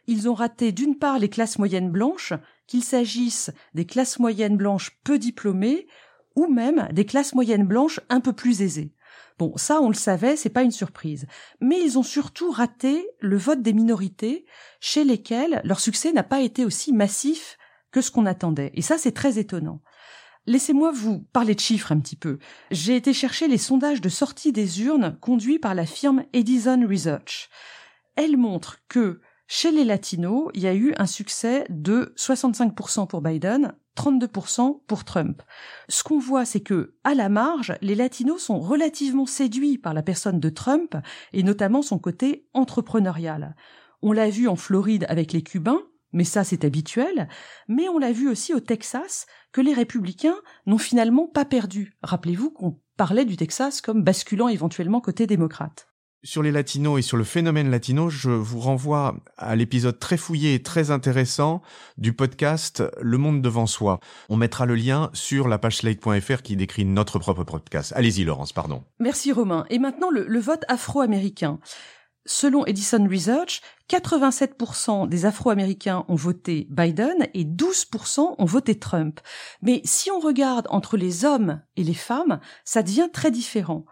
Ils 0.08 0.28
ont 0.28 0.34
raté 0.34 0.72
d'une 0.72 0.98
part 0.98 1.20
les 1.20 1.30
classes 1.30 1.60
moyennes 1.60 1.92
blanches, 1.92 2.34
qu'il 2.68 2.84
s'agisse 2.84 3.52
des 3.76 3.86
classes 3.86 4.18
moyennes 4.18 4.58
blanches 4.58 4.98
peu 5.04 5.20
diplômées 5.20 5.88
ou 6.36 6.48
même 6.48 6.88
des 6.94 7.06
classes 7.06 7.36
moyennes 7.36 7.68
blanches 7.68 8.00
un 8.10 8.20
peu 8.20 8.34
plus 8.34 8.62
aisées. 8.62 8.94
Bon, 9.40 9.54
ça 9.56 9.80
on 9.82 9.88
le 9.88 9.96
savait, 9.96 10.36
c'est 10.36 10.50
pas 10.50 10.64
une 10.64 10.72
surprise. 10.72 11.26
Mais 11.62 11.80
ils 11.82 11.98
ont 11.98 12.04
surtout 12.04 12.52
raté 12.52 13.08
le 13.22 13.38
vote 13.38 13.62
des 13.62 13.72
minorités, 13.72 14.46
chez 14.82 15.06
lesquelles 15.06 15.62
leur 15.64 15.80
succès 15.80 16.12
n'a 16.12 16.24
pas 16.24 16.42
été 16.42 16.66
aussi 16.66 16.92
massif 16.92 17.58
que 17.92 18.02
ce 18.02 18.12
qu'on 18.12 18.26
attendait. 18.26 18.72
Et 18.74 18.82
ça, 18.82 18.98
c'est 18.98 19.14
très 19.14 19.40
étonnant. 19.40 19.82
Laissez-moi 20.46 20.92
vous 20.92 21.20
parler 21.32 21.56
de 21.56 21.60
chiffres 21.62 21.94
un 21.94 22.00
petit 22.00 22.18
peu. 22.18 22.38
J'ai 22.70 22.98
été 22.98 23.14
chercher 23.14 23.48
les 23.48 23.58
sondages 23.58 24.02
de 24.02 24.10
sortie 24.10 24.52
des 24.52 24.82
urnes 24.82 25.18
conduits 25.22 25.60
par 25.60 25.74
la 25.74 25.86
firme 25.86 26.26
Edison 26.34 26.86
Research. 26.86 27.50
Elle 28.18 28.36
montre 28.36 28.80
que 28.90 29.22
chez 29.48 29.72
les 29.72 29.86
latinos, 29.86 30.50
il 30.54 30.64
y 30.64 30.68
a 30.68 30.76
eu 30.76 30.94
un 30.98 31.06
succès 31.06 31.66
de 31.70 32.14
65% 32.18 33.08
pour 33.08 33.22
Biden, 33.22 33.74
32% 34.00 34.80
pour 34.88 35.04
Trump. 35.04 35.42
Ce 35.90 36.04
qu'on 36.04 36.20
voit, 36.20 36.46
c'est 36.46 36.62
que, 36.62 36.94
à 37.04 37.16
la 37.16 37.28
marge, 37.28 37.76
les 37.82 37.96
latinos 37.96 38.42
sont 38.42 38.60
relativement 38.60 39.26
séduits 39.26 39.78
par 39.78 39.94
la 39.94 40.02
personne 40.02 40.40
de 40.40 40.50
Trump 40.50 40.96
et 41.34 41.44
notamment 41.44 41.82
son 41.82 42.00
côté 42.00 42.48
entrepreneurial. 42.54 43.58
On 44.02 44.14
l'a 44.14 44.30
vu 44.30 44.48
en 44.48 44.56
Floride 44.56 45.06
avec 45.10 45.34
les 45.34 45.42
Cubains, 45.42 45.82
mais 46.14 46.24
ça 46.24 46.46
c'est 46.46 46.64
habituel, 46.64 47.28
mais 47.68 47.90
on 47.90 48.00
l'a 48.00 48.14
vu 48.14 48.30
aussi 48.30 48.54
au 48.54 48.62
Texas 48.62 49.26
que 49.52 49.60
les 49.60 49.74
républicains 49.74 50.38
n'ont 50.66 50.78
finalement 50.78 51.28
pas 51.28 51.44
perdu. 51.44 51.98
Rappelez-vous 52.02 52.52
qu'on 52.52 52.80
parlait 52.96 53.26
du 53.26 53.36
Texas 53.36 53.82
comme 53.82 54.04
basculant 54.04 54.48
éventuellement 54.48 55.02
côté 55.02 55.28
démocrate. 55.28 55.89
Sur 56.22 56.44
les 56.44 56.52
latinos 56.52 57.00
et 57.00 57.02
sur 57.02 57.16
le 57.16 57.24
phénomène 57.24 57.72
latino, 57.72 58.10
je 58.10 58.30
vous 58.30 58.60
renvoie 58.60 59.16
à 59.38 59.56
l'épisode 59.56 60.00
très 60.00 60.18
fouillé 60.18 60.54
et 60.54 60.62
très 60.62 60.92
intéressant 60.92 61.62
du 61.98 62.12
podcast 62.12 62.84
Le 63.00 63.18
monde 63.18 63.42
devant 63.42 63.68
soi. 63.68 64.02
On 64.28 64.36
mettra 64.36 64.66
le 64.66 64.76
lien 64.76 65.12
sur 65.14 65.48
la 65.48 65.58
page 65.58 65.78
slate.fr 65.78 66.42
qui 66.42 66.58
décrit 66.58 66.84
notre 66.84 67.20
propre 67.20 67.46
podcast. 67.46 67.94
Allez-y 67.96 68.26
Laurence, 68.26 68.52
pardon. 68.52 68.84
Merci 69.00 69.32
Romain. 69.32 69.66
Et 69.70 69.80
maintenant 69.80 70.10
le, 70.10 70.26
le 70.28 70.40
vote 70.40 70.66
afro-américain. 70.68 71.62
Selon 72.26 72.66
Edison 72.66 73.08
Research, 73.10 73.62
87% 73.90 75.08
des 75.08 75.26
Afro-Américains 75.26 76.04
ont 76.10 76.16
voté 76.16 76.68
Biden 76.70 77.28
et 77.34 77.46
12% 77.46 78.36
ont 78.38 78.46
voté 78.46 78.78
Trump. 78.78 79.22
Mais 79.62 79.82
si 79.86 80.12
on 80.12 80.20
regarde 80.20 80.68
entre 80.70 80.98
les 80.98 81.24
hommes 81.24 81.62
et 81.78 81.84
les 81.84 81.94
femmes, 81.94 82.42
ça 82.66 82.84
devient 82.84 83.08
très 83.12 83.32
différent. 83.32 83.86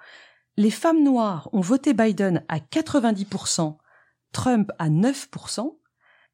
Les 0.58 0.72
femmes 0.72 1.04
noires 1.04 1.50
ont 1.54 1.62
voté 1.62 1.94
Biden 1.94 2.44
à 2.50 2.58
90%, 2.58 3.78
Trump 4.32 4.72
à 4.80 4.90
9%, 4.90 5.78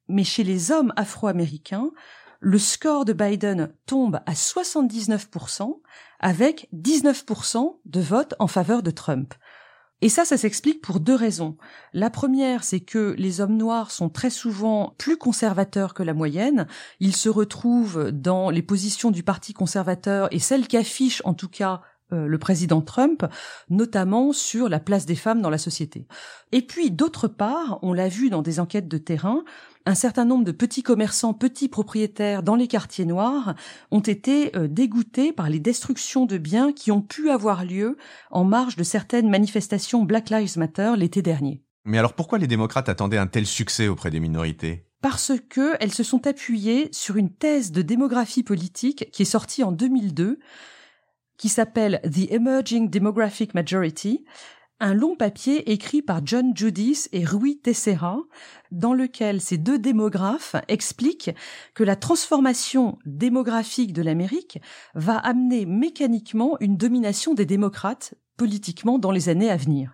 mais 0.08 0.24
chez 0.24 0.44
les 0.44 0.72
hommes 0.72 0.94
afro-américains, 0.96 1.92
le 2.39 2.58
score 2.58 3.06
de 3.06 3.13
Biden 3.13 3.74
tombe 3.86 4.20
à 4.25 4.34
79% 4.34 5.82
avec 6.20 6.68
19% 6.74 7.80
de 7.86 8.01
votes 8.01 8.34
en 8.39 8.48
faveur 8.48 8.82
de 8.82 8.92
Trump. 8.92 9.34
Et 10.01 10.10
ça, 10.10 10.25
ça 10.25 10.36
s'explique 10.36 10.82
pour 10.82 11.00
deux 11.00 11.15
raisons. 11.15 11.58
La 11.94 12.10
première, 12.10 12.65
c'est 12.65 12.82
que 12.82 13.15
les 13.18 13.39
hommes 13.39 13.56
noirs 13.56 13.92
sont 13.92 14.10
très 14.10 14.30
souvent 14.30 14.94
plus 14.98 15.15
conservateurs 15.15 15.94
que 15.94 16.03
la 16.03 16.13
moyenne. 16.13 16.68
Ils 17.00 17.15
se 17.15 17.30
retrouvent 17.30 18.12
dans 18.12 18.50
les 18.50 18.62
positions 18.62 19.12
du 19.12 19.24
Parti 19.24 19.53
conservateur 19.53 20.27
et 20.32 20.39
celles 20.39 20.68
qu'affiche 20.68 21.22
en 21.24 21.34
tout 21.34 21.48
cas 21.48 21.82
le 22.13 22.38
président 22.38 22.82
Trump, 22.82 23.25
notamment 23.70 24.32
sur 24.32 24.70
la 24.70 24.79
place 24.79 25.05
des 25.05 25.15
femmes 25.15 25.41
dans 25.41 25.50
la 25.50 25.58
société. 25.58 26.08
Et 26.51 26.62
puis, 26.62 26.91
d'autre 26.91 27.27
part, 27.27 27.79
on 27.82 27.93
l'a 27.93 28.08
vu 28.08 28.29
dans 28.29 28.41
des 28.41 28.60
enquêtes 28.60 28.88
de 28.88 28.98
terrain, 28.98 29.43
un 29.86 29.96
certain 29.96 30.24
nombre 30.24 30.46
de 30.46 30.53
petits 30.53 30.84
commerçants, 30.84 31.34
petits 31.34 31.67
propriétaires 31.67 32.41
dans 32.41 32.55
les 32.55 32.67
quartiers 32.67 33.05
noirs 33.05 33.53
ont 33.91 34.00
été 34.00 34.55
euh, 34.55 34.67
dégoûtés 34.67 35.34
par 35.34 35.50
les 35.50 35.60
destructions 35.60 36.25
de 36.25 36.38
biens 36.38 36.72
qui 36.72 36.91
ont 36.91 37.01
pu 37.01 37.29
avoir 37.29 37.65
lieu 37.65 37.98
en 38.32 38.46
marge 38.46 38.77
de 38.77 38.84
certaines 38.84 39.29
manifestations 39.29 40.03
Black 40.03 40.29
Lives 40.29 40.58
Matter 40.58 40.93
l'été 40.96 41.22
dernier. 41.22 41.62
Mais 41.84 41.98
alors 41.98 42.13
pourquoi 42.13 42.38
les 42.38 42.48
démocrates 42.48 42.88
attendaient 42.88 43.17
un 43.17 43.27
tel 43.27 43.46
succès 43.46 43.89
auprès 43.89 44.10
des 44.10 44.22
minorités? 44.22 44.86
Parce 45.01 45.34
que 45.50 45.75
elles 45.82 45.91
se 45.91 46.03
sont 46.03 46.27
appuyées 46.27 46.88
sur 46.93 47.17
une 47.17 47.29
thèse 47.29 47.74
de 47.74 47.82
démographie 47.82 48.43
politique 48.43 49.10
qui 49.12 49.24
est 49.24 49.25
sortie 49.25 49.63
en 49.63 49.74
2002 49.74 50.39
qui 51.37 51.49
s'appelle 51.49 52.01
The 52.03 52.31
Emerging 52.31 52.89
Demographic 52.89 53.53
Majority, 53.53 54.23
un 54.79 54.93
long 54.93 55.15
papier 55.15 55.71
écrit 55.71 56.01
par 56.01 56.25
John 56.25 56.51
Judis 56.55 57.07
et 57.13 57.23
Rui 57.23 57.59
Tessera, 57.59 58.17
dans 58.71 58.93
lequel 58.93 59.39
ces 59.39 59.57
deux 59.57 59.79
démographes 59.79 60.55
expliquent 60.67 61.31
que 61.73 61.83
la 61.83 61.95
transformation 61.95 62.97
démographique 63.05 63.93
de 63.93 64.01
l'Amérique 64.01 64.59
va 64.93 65.17
amener 65.17 65.65
mécaniquement 65.65 66.57
une 66.59 66.75
domination 66.75 67.33
des 67.33 67.45
démocrates 67.45 68.15
politiquement 68.35 68.99
dans 68.99 69.11
les 69.11 69.29
années 69.29 69.49
à 69.49 69.57
venir. 69.57 69.93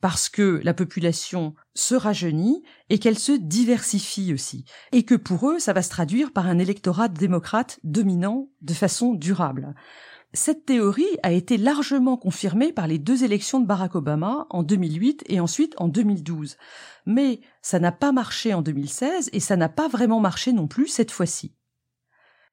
Parce 0.00 0.28
que 0.28 0.60
la 0.62 0.74
population 0.74 1.54
se 1.74 1.94
rajeunit 1.94 2.62
et 2.88 2.98
qu'elle 2.98 3.18
se 3.18 3.32
diversifie 3.32 4.32
aussi. 4.32 4.64
Et 4.92 5.02
que 5.02 5.14
pour 5.14 5.50
eux, 5.50 5.58
ça 5.58 5.72
va 5.72 5.82
se 5.82 5.90
traduire 5.90 6.32
par 6.32 6.46
un 6.46 6.58
électorat 6.58 7.08
démocrate 7.08 7.80
dominant 7.84 8.48
de 8.62 8.74
façon 8.74 9.12
durable. 9.12 9.74
Cette 10.32 10.64
théorie 10.64 11.18
a 11.24 11.32
été 11.32 11.56
largement 11.56 12.16
confirmée 12.16 12.72
par 12.72 12.86
les 12.86 12.98
deux 12.98 13.24
élections 13.24 13.58
de 13.58 13.66
Barack 13.66 13.96
Obama 13.96 14.46
en 14.50 14.62
2008 14.62 15.24
et 15.26 15.40
ensuite 15.40 15.74
en 15.78 15.88
2012. 15.88 16.56
Mais 17.04 17.40
ça 17.62 17.80
n'a 17.80 17.90
pas 17.90 18.12
marché 18.12 18.54
en 18.54 18.62
2016 18.62 19.30
et 19.32 19.40
ça 19.40 19.56
n'a 19.56 19.68
pas 19.68 19.88
vraiment 19.88 20.20
marché 20.20 20.52
non 20.52 20.68
plus 20.68 20.86
cette 20.86 21.10
fois-ci. 21.10 21.56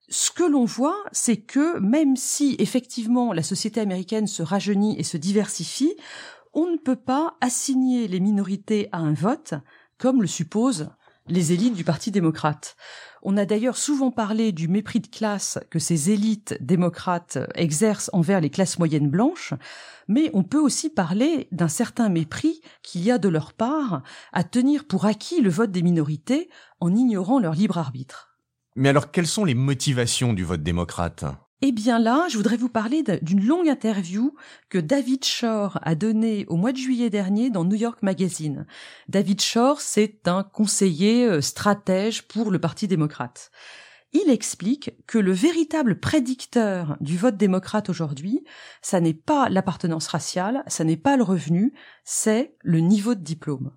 Ce 0.10 0.31
que 0.31 0.43
l'on 0.43 0.65
voit, 0.65 0.98
c'est 1.12 1.38
que 1.38 1.77
même 1.79 2.15
si 2.15 2.55
effectivement 2.57 3.31
la 3.31 3.43
société 3.43 3.79
américaine 3.79 4.25
se 4.25 4.41
rajeunit 4.41 4.98
et 5.00 5.03
se 5.03 5.17
diversifie, 5.17 5.96
on 6.53 6.65
ne 6.65 6.77
peut 6.77 6.96
pas 6.96 7.38
assigner 7.41 8.07
les 8.07 8.19
minorités 8.19 8.89
à 8.91 8.98
un 8.98 9.13
vote, 9.13 9.53
comme 10.00 10.22
le 10.22 10.27
supposent 10.27 10.89
les 11.27 11.51
élites 11.51 11.75
du 11.75 11.84
Parti 11.84 12.10
démocrate. 12.10 12.75
On 13.24 13.38
a 13.38 13.46
d'ailleurs 13.46 13.78
souvent 13.78 14.12
parlé 14.12 14.52
du 14.52 14.68
mépris 14.68 15.00
de 15.00 15.08
classe 15.08 15.60
que 15.70 15.80
ces 15.80 16.12
élites 16.12 16.58
démocrates 16.62 17.38
exercent 17.56 18.10
envers 18.14 18.42
les 18.42 18.50
classes 18.50 18.80
moyennes 18.80 19.10
blanches, 19.10 19.54
mais 20.08 20.30
on 20.34 20.44
peut 20.44 20.60
aussi 20.60 20.90
parler 20.90 21.48
d'un 21.52 21.68
certain 21.68 22.10
mépris 22.10 22.62
qu'il 22.84 23.02
y 23.02 23.12
a 23.12 23.18
de 23.18 23.30
leur 23.30 23.54
part 23.54 24.04
à 24.34 24.44
tenir 24.44 24.86
pour 24.86 25.06
acquis 25.06 25.42
le 25.42 25.50
vote 25.50 25.72
des 25.72 25.82
minorités 25.84 26.50
en 26.80 26.96
ignorant 26.96 27.40
leur 27.40 27.54
libre 27.54 27.78
arbitre. 27.78 28.38
Mais 28.76 28.90
alors 28.90 29.12
quelles 29.12 29.28
sont 29.28 29.46
les 29.46 29.56
motivations 29.56 30.34
du 30.34 30.44
vote 30.44 30.64
démocrate? 30.64 31.26
Eh 31.62 31.72
bien 31.72 31.98
là, 31.98 32.28
je 32.30 32.38
voudrais 32.38 32.58
vous 32.58 32.70
parler 32.70 33.04
d'une 33.24 33.44
longue 33.44 33.68
interview 33.68 34.36
que 34.70 34.78
David 34.78 35.26
Shore 35.26 35.80
a 35.82 35.96
donnée 35.96 36.46
au 36.50 36.56
mois 36.56 36.72
de 36.72 36.78
juillet 36.78 37.10
dernier 37.10 37.50
dans 37.50 37.66
New 37.66 37.76
York 37.76 38.04
Magazine. 38.04 38.68
David 39.08 39.42
Shore, 39.42 39.82
c'est 39.82 40.28
un 40.28 40.44
conseiller 40.44 41.26
euh, 41.26 41.42
stratège 41.42 42.28
pour 42.28 42.52
le 42.52 42.60
Parti 42.60 42.88
démocrate. 42.88 43.50
Il 44.14 44.30
explique 44.30 44.92
que 45.08 45.18
le 45.18 45.32
véritable 45.32 46.00
prédicteur 46.00 46.96
du 47.02 47.18
vote 47.18 47.38
démocrate 47.38 47.90
aujourd'hui, 47.90 48.46
ça 48.84 49.02
n'est 49.02 49.16
pas 49.16 49.50
l'appartenance 49.50 50.08
raciale, 50.08 50.64
ça 50.68 50.84
n'est 50.84 50.96
pas 50.96 51.18
le 51.18 51.24
revenu, 51.24 51.74
c'est 52.04 52.56
le 52.62 52.80
niveau 52.80 53.16
de 53.16 53.24
diplôme. 53.24 53.72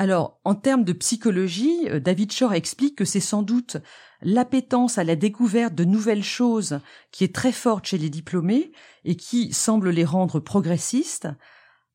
Alors, 0.00 0.40
en 0.44 0.54
termes 0.54 0.84
de 0.84 0.94
psychologie, 0.94 1.86
euh, 1.90 2.00
David 2.00 2.32
Shore 2.32 2.54
explique 2.54 2.96
que 2.96 3.04
c'est 3.04 3.20
sans 3.20 3.42
doute 3.42 3.76
l'appétence 4.22 4.96
à 4.96 5.04
la 5.04 5.14
découverte 5.14 5.74
de 5.74 5.84
nouvelles 5.84 6.24
choses 6.24 6.80
qui 7.12 7.22
est 7.22 7.34
très 7.34 7.52
forte 7.52 7.84
chez 7.84 7.98
les 7.98 8.08
diplômés 8.08 8.72
et 9.04 9.14
qui 9.14 9.52
semble 9.52 9.90
les 9.90 10.06
rendre 10.06 10.40
progressistes, 10.40 11.28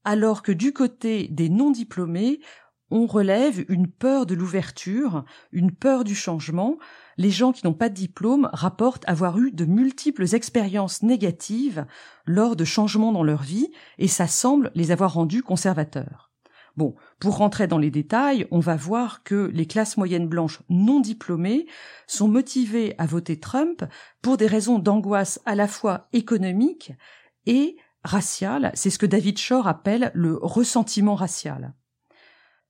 alors 0.03 0.43
que 0.43 0.51
du 0.51 0.71
côté 0.71 1.29
des 1.29 1.49
non-diplômés, 1.49 2.41
on 2.91 3.07
relève 3.07 3.65
une 3.69 3.87
peur 3.87 4.27
de 4.27 4.35
l'ouverture, 4.35 5.25
une 5.51 5.71
peur 5.71 6.03
du 6.03 6.13
changement. 6.13 6.77
Les 7.17 7.31
gens 7.31 7.53
qui 7.53 7.65
n'ont 7.65 7.73
pas 7.73 7.89
de 7.89 7.95
diplôme 7.95 8.51
rapportent 8.53 9.09
avoir 9.09 9.39
eu 9.39 9.49
de 9.49 9.65
multiples 9.65 10.35
expériences 10.35 11.01
négatives 11.01 11.87
lors 12.27 12.55
de 12.55 12.65
changements 12.65 13.13
dans 13.13 13.23
leur 13.23 13.41
vie 13.41 13.71
et 13.97 14.07
ça 14.07 14.27
semble 14.27 14.69
les 14.75 14.91
avoir 14.91 15.15
rendus 15.15 15.41
conservateurs. 15.41 16.24
Bon, 16.77 16.93
pour 17.19 17.37
rentrer 17.37 17.67
dans 17.67 17.77
les 17.77 17.91
détails, 17.91 18.47
on 18.51 18.59
va 18.59 18.75
voir 18.75 19.23
que 19.23 19.49
les 19.53 19.65
classes 19.65 19.95
moyennes 19.95 20.27
blanches 20.27 20.61
non 20.69 20.99
diplômées 20.99 21.67
sont 22.05 22.27
motivées 22.27 22.95
à 22.97 23.05
voter 23.05 23.39
Trump 23.39 23.85
pour 24.21 24.35
des 24.35 24.47
raisons 24.47 24.77
d'angoisse 24.77 25.39
à 25.45 25.55
la 25.55 25.67
fois 25.67 26.09
économique 26.11 26.91
et 27.45 27.77
raciale. 28.03 28.71
C'est 28.73 28.89
ce 28.89 28.99
que 28.99 29.05
David 29.05 29.37
Shore 29.37 29.67
appelle 29.67 30.11
le 30.13 30.37
ressentiment 30.41 31.15
racial. 31.15 31.73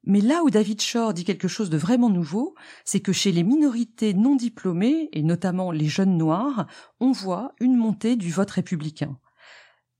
Mais 0.04 0.22
là 0.22 0.44
où 0.44 0.52
David 0.52 0.82
Shore 0.82 1.16
dit 1.16 1.24
quelque 1.24 1.48
chose 1.48 1.72
de 1.72 1.78
vraiment 1.78 2.12
nouveau, 2.12 2.54
c'est 2.84 3.00
que 3.00 3.12
chez 3.12 3.32
les 3.32 3.44
minorités 3.44 4.14
non 4.14 4.36
diplômées, 4.36 5.10
et 5.14 5.24
notamment 5.24 5.72
les 5.72 5.88
jeunes 5.88 6.18
noirs, 6.18 6.68
on 7.00 7.12
voit 7.12 7.54
une 7.60 7.76
montée 7.76 8.16
du 8.16 8.32
vote 8.32 8.52
républicain. 8.52 9.18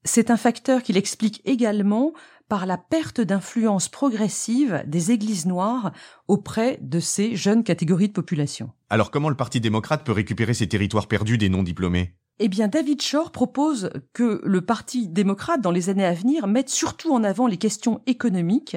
C'est 0.04 0.30
un 0.30 0.38
facteur 0.38 0.84
qu'il 0.84 0.98
explique 0.98 1.42
également 1.46 2.14
par 2.48 2.66
la 2.66 2.78
perte 2.78 3.22
d'influence 3.22 3.90
progressive 3.90 4.84
des 4.88 5.12
églises 5.12 5.46
noires 5.46 5.92
auprès 6.28 6.80
de 6.82 7.00
ces 7.00 7.36
jeunes 7.36 7.64
catégories 7.64 8.08
de 8.08 8.14
population. 8.14 8.72
Alors 8.90 9.12
comment 9.12 9.30
le 9.30 9.36
Parti 9.36 9.60
démocrate 9.60 10.06
peut 10.06 10.12
récupérer 10.12 10.54
ces 10.54 10.68
territoires 10.68 11.08
perdus 11.08 11.38
des 11.38 11.50
non-diplômés? 11.50 12.16
Eh 12.40 12.50
bien, 12.50 12.68
David 12.68 13.02
Shore 13.02 13.32
propose 13.32 13.90
que 14.12 14.42
le 14.44 14.62
Parti 14.62 15.08
démocrate, 15.08 15.62
dans 15.62 15.72
les 15.72 15.90
années 15.90 16.06
à 16.06 16.14
venir, 16.14 16.48
mette 16.48 16.70
surtout 16.70 17.14
en 17.14 17.24
avant 17.24 17.48
les 17.48 17.58
questions 17.58 18.02
économiques 18.08 18.76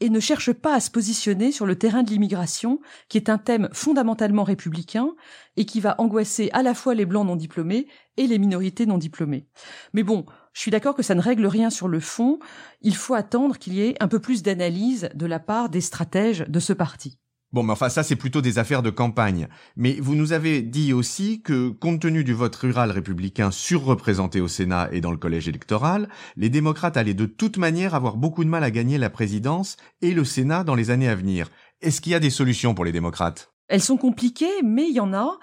et 0.00 0.10
ne 0.10 0.18
cherche 0.18 0.52
pas 0.52 0.74
à 0.74 0.80
se 0.80 0.90
positionner 0.90 1.52
sur 1.52 1.64
le 1.64 1.78
terrain 1.78 2.02
de 2.02 2.10
l'immigration, 2.10 2.80
qui 3.08 3.18
est 3.18 3.28
un 3.28 3.38
thème 3.38 3.68
fondamentalement 3.72 4.42
républicain 4.42 5.12
et 5.56 5.64
qui 5.64 5.78
va 5.78 5.94
angoisser 5.98 6.50
à 6.52 6.64
la 6.64 6.74
fois 6.74 6.94
les 6.94 7.06
blancs 7.06 7.24
non 7.24 7.36
diplômés 7.36 7.86
et 8.16 8.26
les 8.26 8.38
minorités 8.38 8.84
non 8.84 8.98
diplômées. 8.98 9.46
Mais 9.92 10.02
bon, 10.02 10.26
je 10.52 10.60
suis 10.60 10.70
d'accord 10.70 10.94
que 10.94 11.02
ça 11.02 11.14
ne 11.14 11.20
règle 11.20 11.46
rien 11.46 11.70
sur 11.70 11.88
le 11.88 12.00
fond. 12.00 12.38
Il 12.80 12.94
faut 12.94 13.14
attendre 13.14 13.58
qu'il 13.58 13.74
y 13.74 13.82
ait 13.82 13.96
un 14.00 14.08
peu 14.08 14.18
plus 14.18 14.42
d'analyse 14.42 15.08
de 15.14 15.26
la 15.26 15.40
part 15.40 15.68
des 15.68 15.80
stratèges 15.80 16.44
de 16.48 16.60
ce 16.60 16.72
parti. 16.72 17.18
Bon, 17.52 17.62
mais 17.62 17.72
enfin, 17.72 17.90
ça, 17.90 18.02
c'est 18.02 18.16
plutôt 18.16 18.40
des 18.40 18.58
affaires 18.58 18.82
de 18.82 18.88
campagne. 18.88 19.46
Mais 19.76 19.98
vous 20.00 20.14
nous 20.14 20.32
avez 20.32 20.62
dit 20.62 20.94
aussi 20.94 21.42
que, 21.42 21.68
compte 21.68 22.00
tenu 22.00 22.24
du 22.24 22.32
vote 22.32 22.56
rural 22.56 22.90
républicain 22.90 23.50
surreprésenté 23.50 24.40
au 24.40 24.48
Sénat 24.48 24.88
et 24.90 25.02
dans 25.02 25.10
le 25.10 25.18
collège 25.18 25.48
électoral, 25.48 26.08
les 26.36 26.48
démocrates 26.48 26.96
allaient 26.96 27.12
de 27.12 27.26
toute 27.26 27.58
manière 27.58 27.94
avoir 27.94 28.16
beaucoup 28.16 28.42
de 28.42 28.48
mal 28.48 28.64
à 28.64 28.70
gagner 28.70 28.96
la 28.96 29.10
présidence 29.10 29.76
et 30.00 30.14
le 30.14 30.24
Sénat 30.24 30.64
dans 30.64 30.74
les 30.74 30.90
années 30.90 31.10
à 31.10 31.14
venir. 31.14 31.50
Est-ce 31.82 32.00
qu'il 32.00 32.12
y 32.12 32.14
a 32.14 32.20
des 32.20 32.30
solutions 32.30 32.74
pour 32.74 32.86
les 32.86 32.92
démocrates? 32.92 33.52
Elles 33.68 33.82
sont 33.82 33.98
compliquées, 33.98 34.62
mais 34.64 34.88
il 34.88 34.94
y 34.94 35.00
en 35.00 35.12
a. 35.12 35.38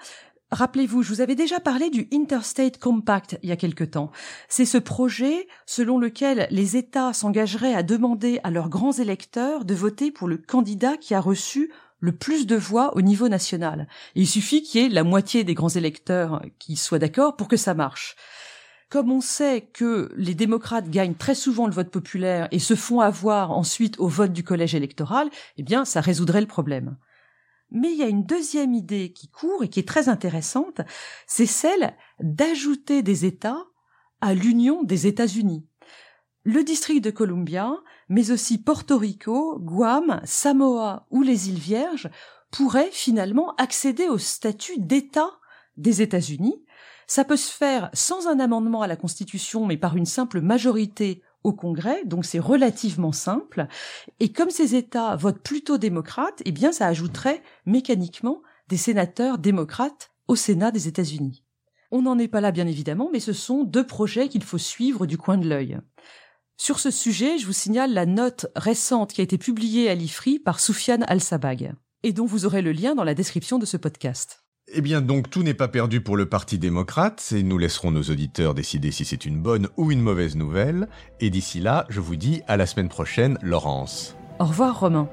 Rappelez-vous, 0.52 1.04
je 1.04 1.14
vous 1.14 1.20
avais 1.20 1.36
déjà 1.36 1.60
parlé 1.60 1.90
du 1.90 2.08
Interstate 2.12 2.78
Compact 2.78 3.38
il 3.44 3.48
y 3.48 3.52
a 3.52 3.56
quelque 3.56 3.84
temps. 3.84 4.10
C'est 4.48 4.64
ce 4.64 4.78
projet 4.78 5.46
selon 5.64 5.96
lequel 5.96 6.48
les 6.50 6.76
États 6.76 7.12
s'engageraient 7.12 7.74
à 7.74 7.84
demander 7.84 8.40
à 8.42 8.50
leurs 8.50 8.68
grands 8.68 8.90
électeurs 8.90 9.64
de 9.64 9.74
voter 9.74 10.10
pour 10.10 10.26
le 10.26 10.38
candidat 10.38 10.96
qui 10.96 11.14
a 11.14 11.20
reçu 11.20 11.70
le 12.00 12.10
plus 12.10 12.48
de 12.48 12.56
voix 12.56 12.96
au 12.96 13.00
niveau 13.00 13.28
national. 13.28 13.86
il 14.16 14.26
suffit 14.26 14.62
qu'il 14.62 14.80
y 14.80 14.86
ait 14.86 14.88
la 14.88 15.04
moitié 15.04 15.44
des 15.44 15.54
grands 15.54 15.68
électeurs 15.68 16.42
qui 16.58 16.74
soient 16.74 16.98
d'accord 16.98 17.36
pour 17.36 17.46
que 17.46 17.56
ça 17.56 17.74
marche. 17.74 18.16
Comme 18.88 19.12
on 19.12 19.20
sait 19.20 19.68
que 19.72 20.12
les 20.16 20.34
démocrates 20.34 20.90
gagnent 20.90 21.14
très 21.14 21.36
souvent 21.36 21.66
le 21.66 21.72
vote 21.72 21.90
populaire 21.90 22.48
et 22.50 22.58
se 22.58 22.74
font 22.74 22.98
avoir 22.98 23.52
ensuite 23.52 24.00
au 24.00 24.08
vote 24.08 24.32
du 24.32 24.42
collège 24.42 24.74
électoral, 24.74 25.30
eh 25.58 25.62
bien, 25.62 25.84
ça 25.84 26.00
résoudrait 26.00 26.40
le 26.40 26.48
problème. 26.48 26.96
Mais 27.70 27.92
il 27.92 27.98
y 27.98 28.02
a 28.02 28.08
une 28.08 28.24
deuxième 28.24 28.74
idée 28.74 29.12
qui 29.12 29.28
court 29.28 29.62
et 29.62 29.68
qui 29.68 29.80
est 29.80 29.88
très 29.88 30.08
intéressante, 30.08 30.80
c'est 31.26 31.46
celle 31.46 31.94
d'ajouter 32.20 33.02
des 33.02 33.24
États 33.24 33.64
à 34.20 34.34
l'Union 34.34 34.82
des 34.82 35.06
États-Unis. 35.06 35.66
le 36.42 36.64
district 36.64 37.04
de 37.04 37.10
Columbia, 37.10 37.76
mais 38.08 38.30
aussi 38.30 38.56
Porto 38.56 38.96
Rico, 38.96 39.58
Guam, 39.60 40.22
Samoa 40.24 41.06
ou 41.10 41.22
les 41.22 41.50
îles 41.50 41.58
Vierges 41.58 42.08
pourraient 42.50 42.90
finalement 42.90 43.54
accéder 43.56 44.08
au 44.08 44.16
statut 44.18 44.78
d'État 44.78 45.30
des 45.76 46.02
États-Unis. 46.02 46.64
Ça 47.06 47.24
peut 47.24 47.36
se 47.36 47.52
faire 47.52 47.90
sans 47.92 48.26
un 48.26 48.40
amendement 48.40 48.82
à 48.82 48.86
la 48.86 48.96
Constitution, 48.96 49.66
mais 49.66 49.76
par 49.76 49.96
une 49.96 50.06
simple 50.06 50.40
majorité 50.40 51.22
au 51.44 51.52
Congrès, 51.52 52.04
donc 52.04 52.24
c'est 52.24 52.38
relativement 52.38 53.12
simple. 53.12 53.66
Et 54.18 54.32
comme 54.32 54.50
ces 54.50 54.74
États 54.74 55.16
votent 55.16 55.42
plutôt 55.42 55.78
démocrates, 55.78 56.42
eh 56.44 56.52
bien 56.52 56.72
ça 56.72 56.86
ajouterait 56.86 57.42
mécaniquement 57.66 58.42
des 58.68 58.76
sénateurs 58.76 59.38
démocrates 59.38 60.10
au 60.28 60.36
Sénat 60.36 60.70
des 60.70 60.86
États-Unis. 60.86 61.44
On 61.90 62.02
n'en 62.02 62.18
est 62.18 62.28
pas 62.28 62.40
là 62.40 62.52
bien 62.52 62.66
évidemment, 62.66 63.10
mais 63.12 63.20
ce 63.20 63.32
sont 63.32 63.64
deux 63.64 63.86
projets 63.86 64.28
qu'il 64.28 64.44
faut 64.44 64.58
suivre 64.58 65.06
du 65.06 65.18
coin 65.18 65.38
de 65.38 65.48
l'œil. 65.48 65.78
Sur 66.56 66.78
ce 66.78 66.90
sujet, 66.90 67.38
je 67.38 67.46
vous 67.46 67.52
signale 67.52 67.92
la 67.92 68.06
note 68.06 68.46
récente 68.54 69.12
qui 69.12 69.22
a 69.22 69.24
été 69.24 69.38
publiée 69.38 69.88
à 69.88 69.94
l'IFRI 69.94 70.38
par 70.38 70.60
Soufiane 70.60 71.04
Al-Sabag, 71.08 71.72
et 72.02 72.12
dont 72.12 72.26
vous 72.26 72.44
aurez 72.44 72.62
le 72.62 72.72
lien 72.72 72.94
dans 72.94 73.02
la 73.02 73.14
description 73.14 73.58
de 73.58 73.66
ce 73.66 73.76
podcast. 73.76 74.44
Eh 74.72 74.82
bien 74.82 75.00
donc 75.00 75.30
tout 75.30 75.42
n'est 75.42 75.54
pas 75.54 75.66
perdu 75.66 76.00
pour 76.00 76.16
le 76.16 76.26
Parti 76.26 76.56
démocrate, 76.56 77.32
et 77.36 77.42
nous 77.42 77.58
laisserons 77.58 77.90
nos 77.90 78.02
auditeurs 78.02 78.54
décider 78.54 78.92
si 78.92 79.04
c'est 79.04 79.24
une 79.24 79.40
bonne 79.40 79.68
ou 79.76 79.90
une 79.90 80.00
mauvaise 80.00 80.36
nouvelle, 80.36 80.88
et 81.18 81.30
d'ici 81.30 81.58
là, 81.58 81.86
je 81.88 81.98
vous 81.98 82.14
dis 82.14 82.42
à 82.46 82.56
la 82.56 82.66
semaine 82.66 82.88
prochaine, 82.88 83.36
Laurence. 83.42 84.14
Au 84.38 84.44
revoir 84.44 84.78
Romain. 84.78 85.08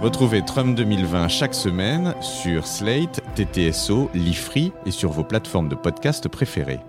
Retrouvez 0.00 0.44
Trump 0.44 0.76
2020 0.76 1.28
chaque 1.28 1.54
semaine 1.54 2.14
sur 2.20 2.66
Slate, 2.66 3.20
TTSO, 3.36 4.10
Lifree 4.14 4.72
et 4.84 4.90
sur 4.90 5.12
vos 5.12 5.22
plateformes 5.22 5.68
de 5.68 5.76
podcast 5.76 6.26
préférées. 6.26 6.80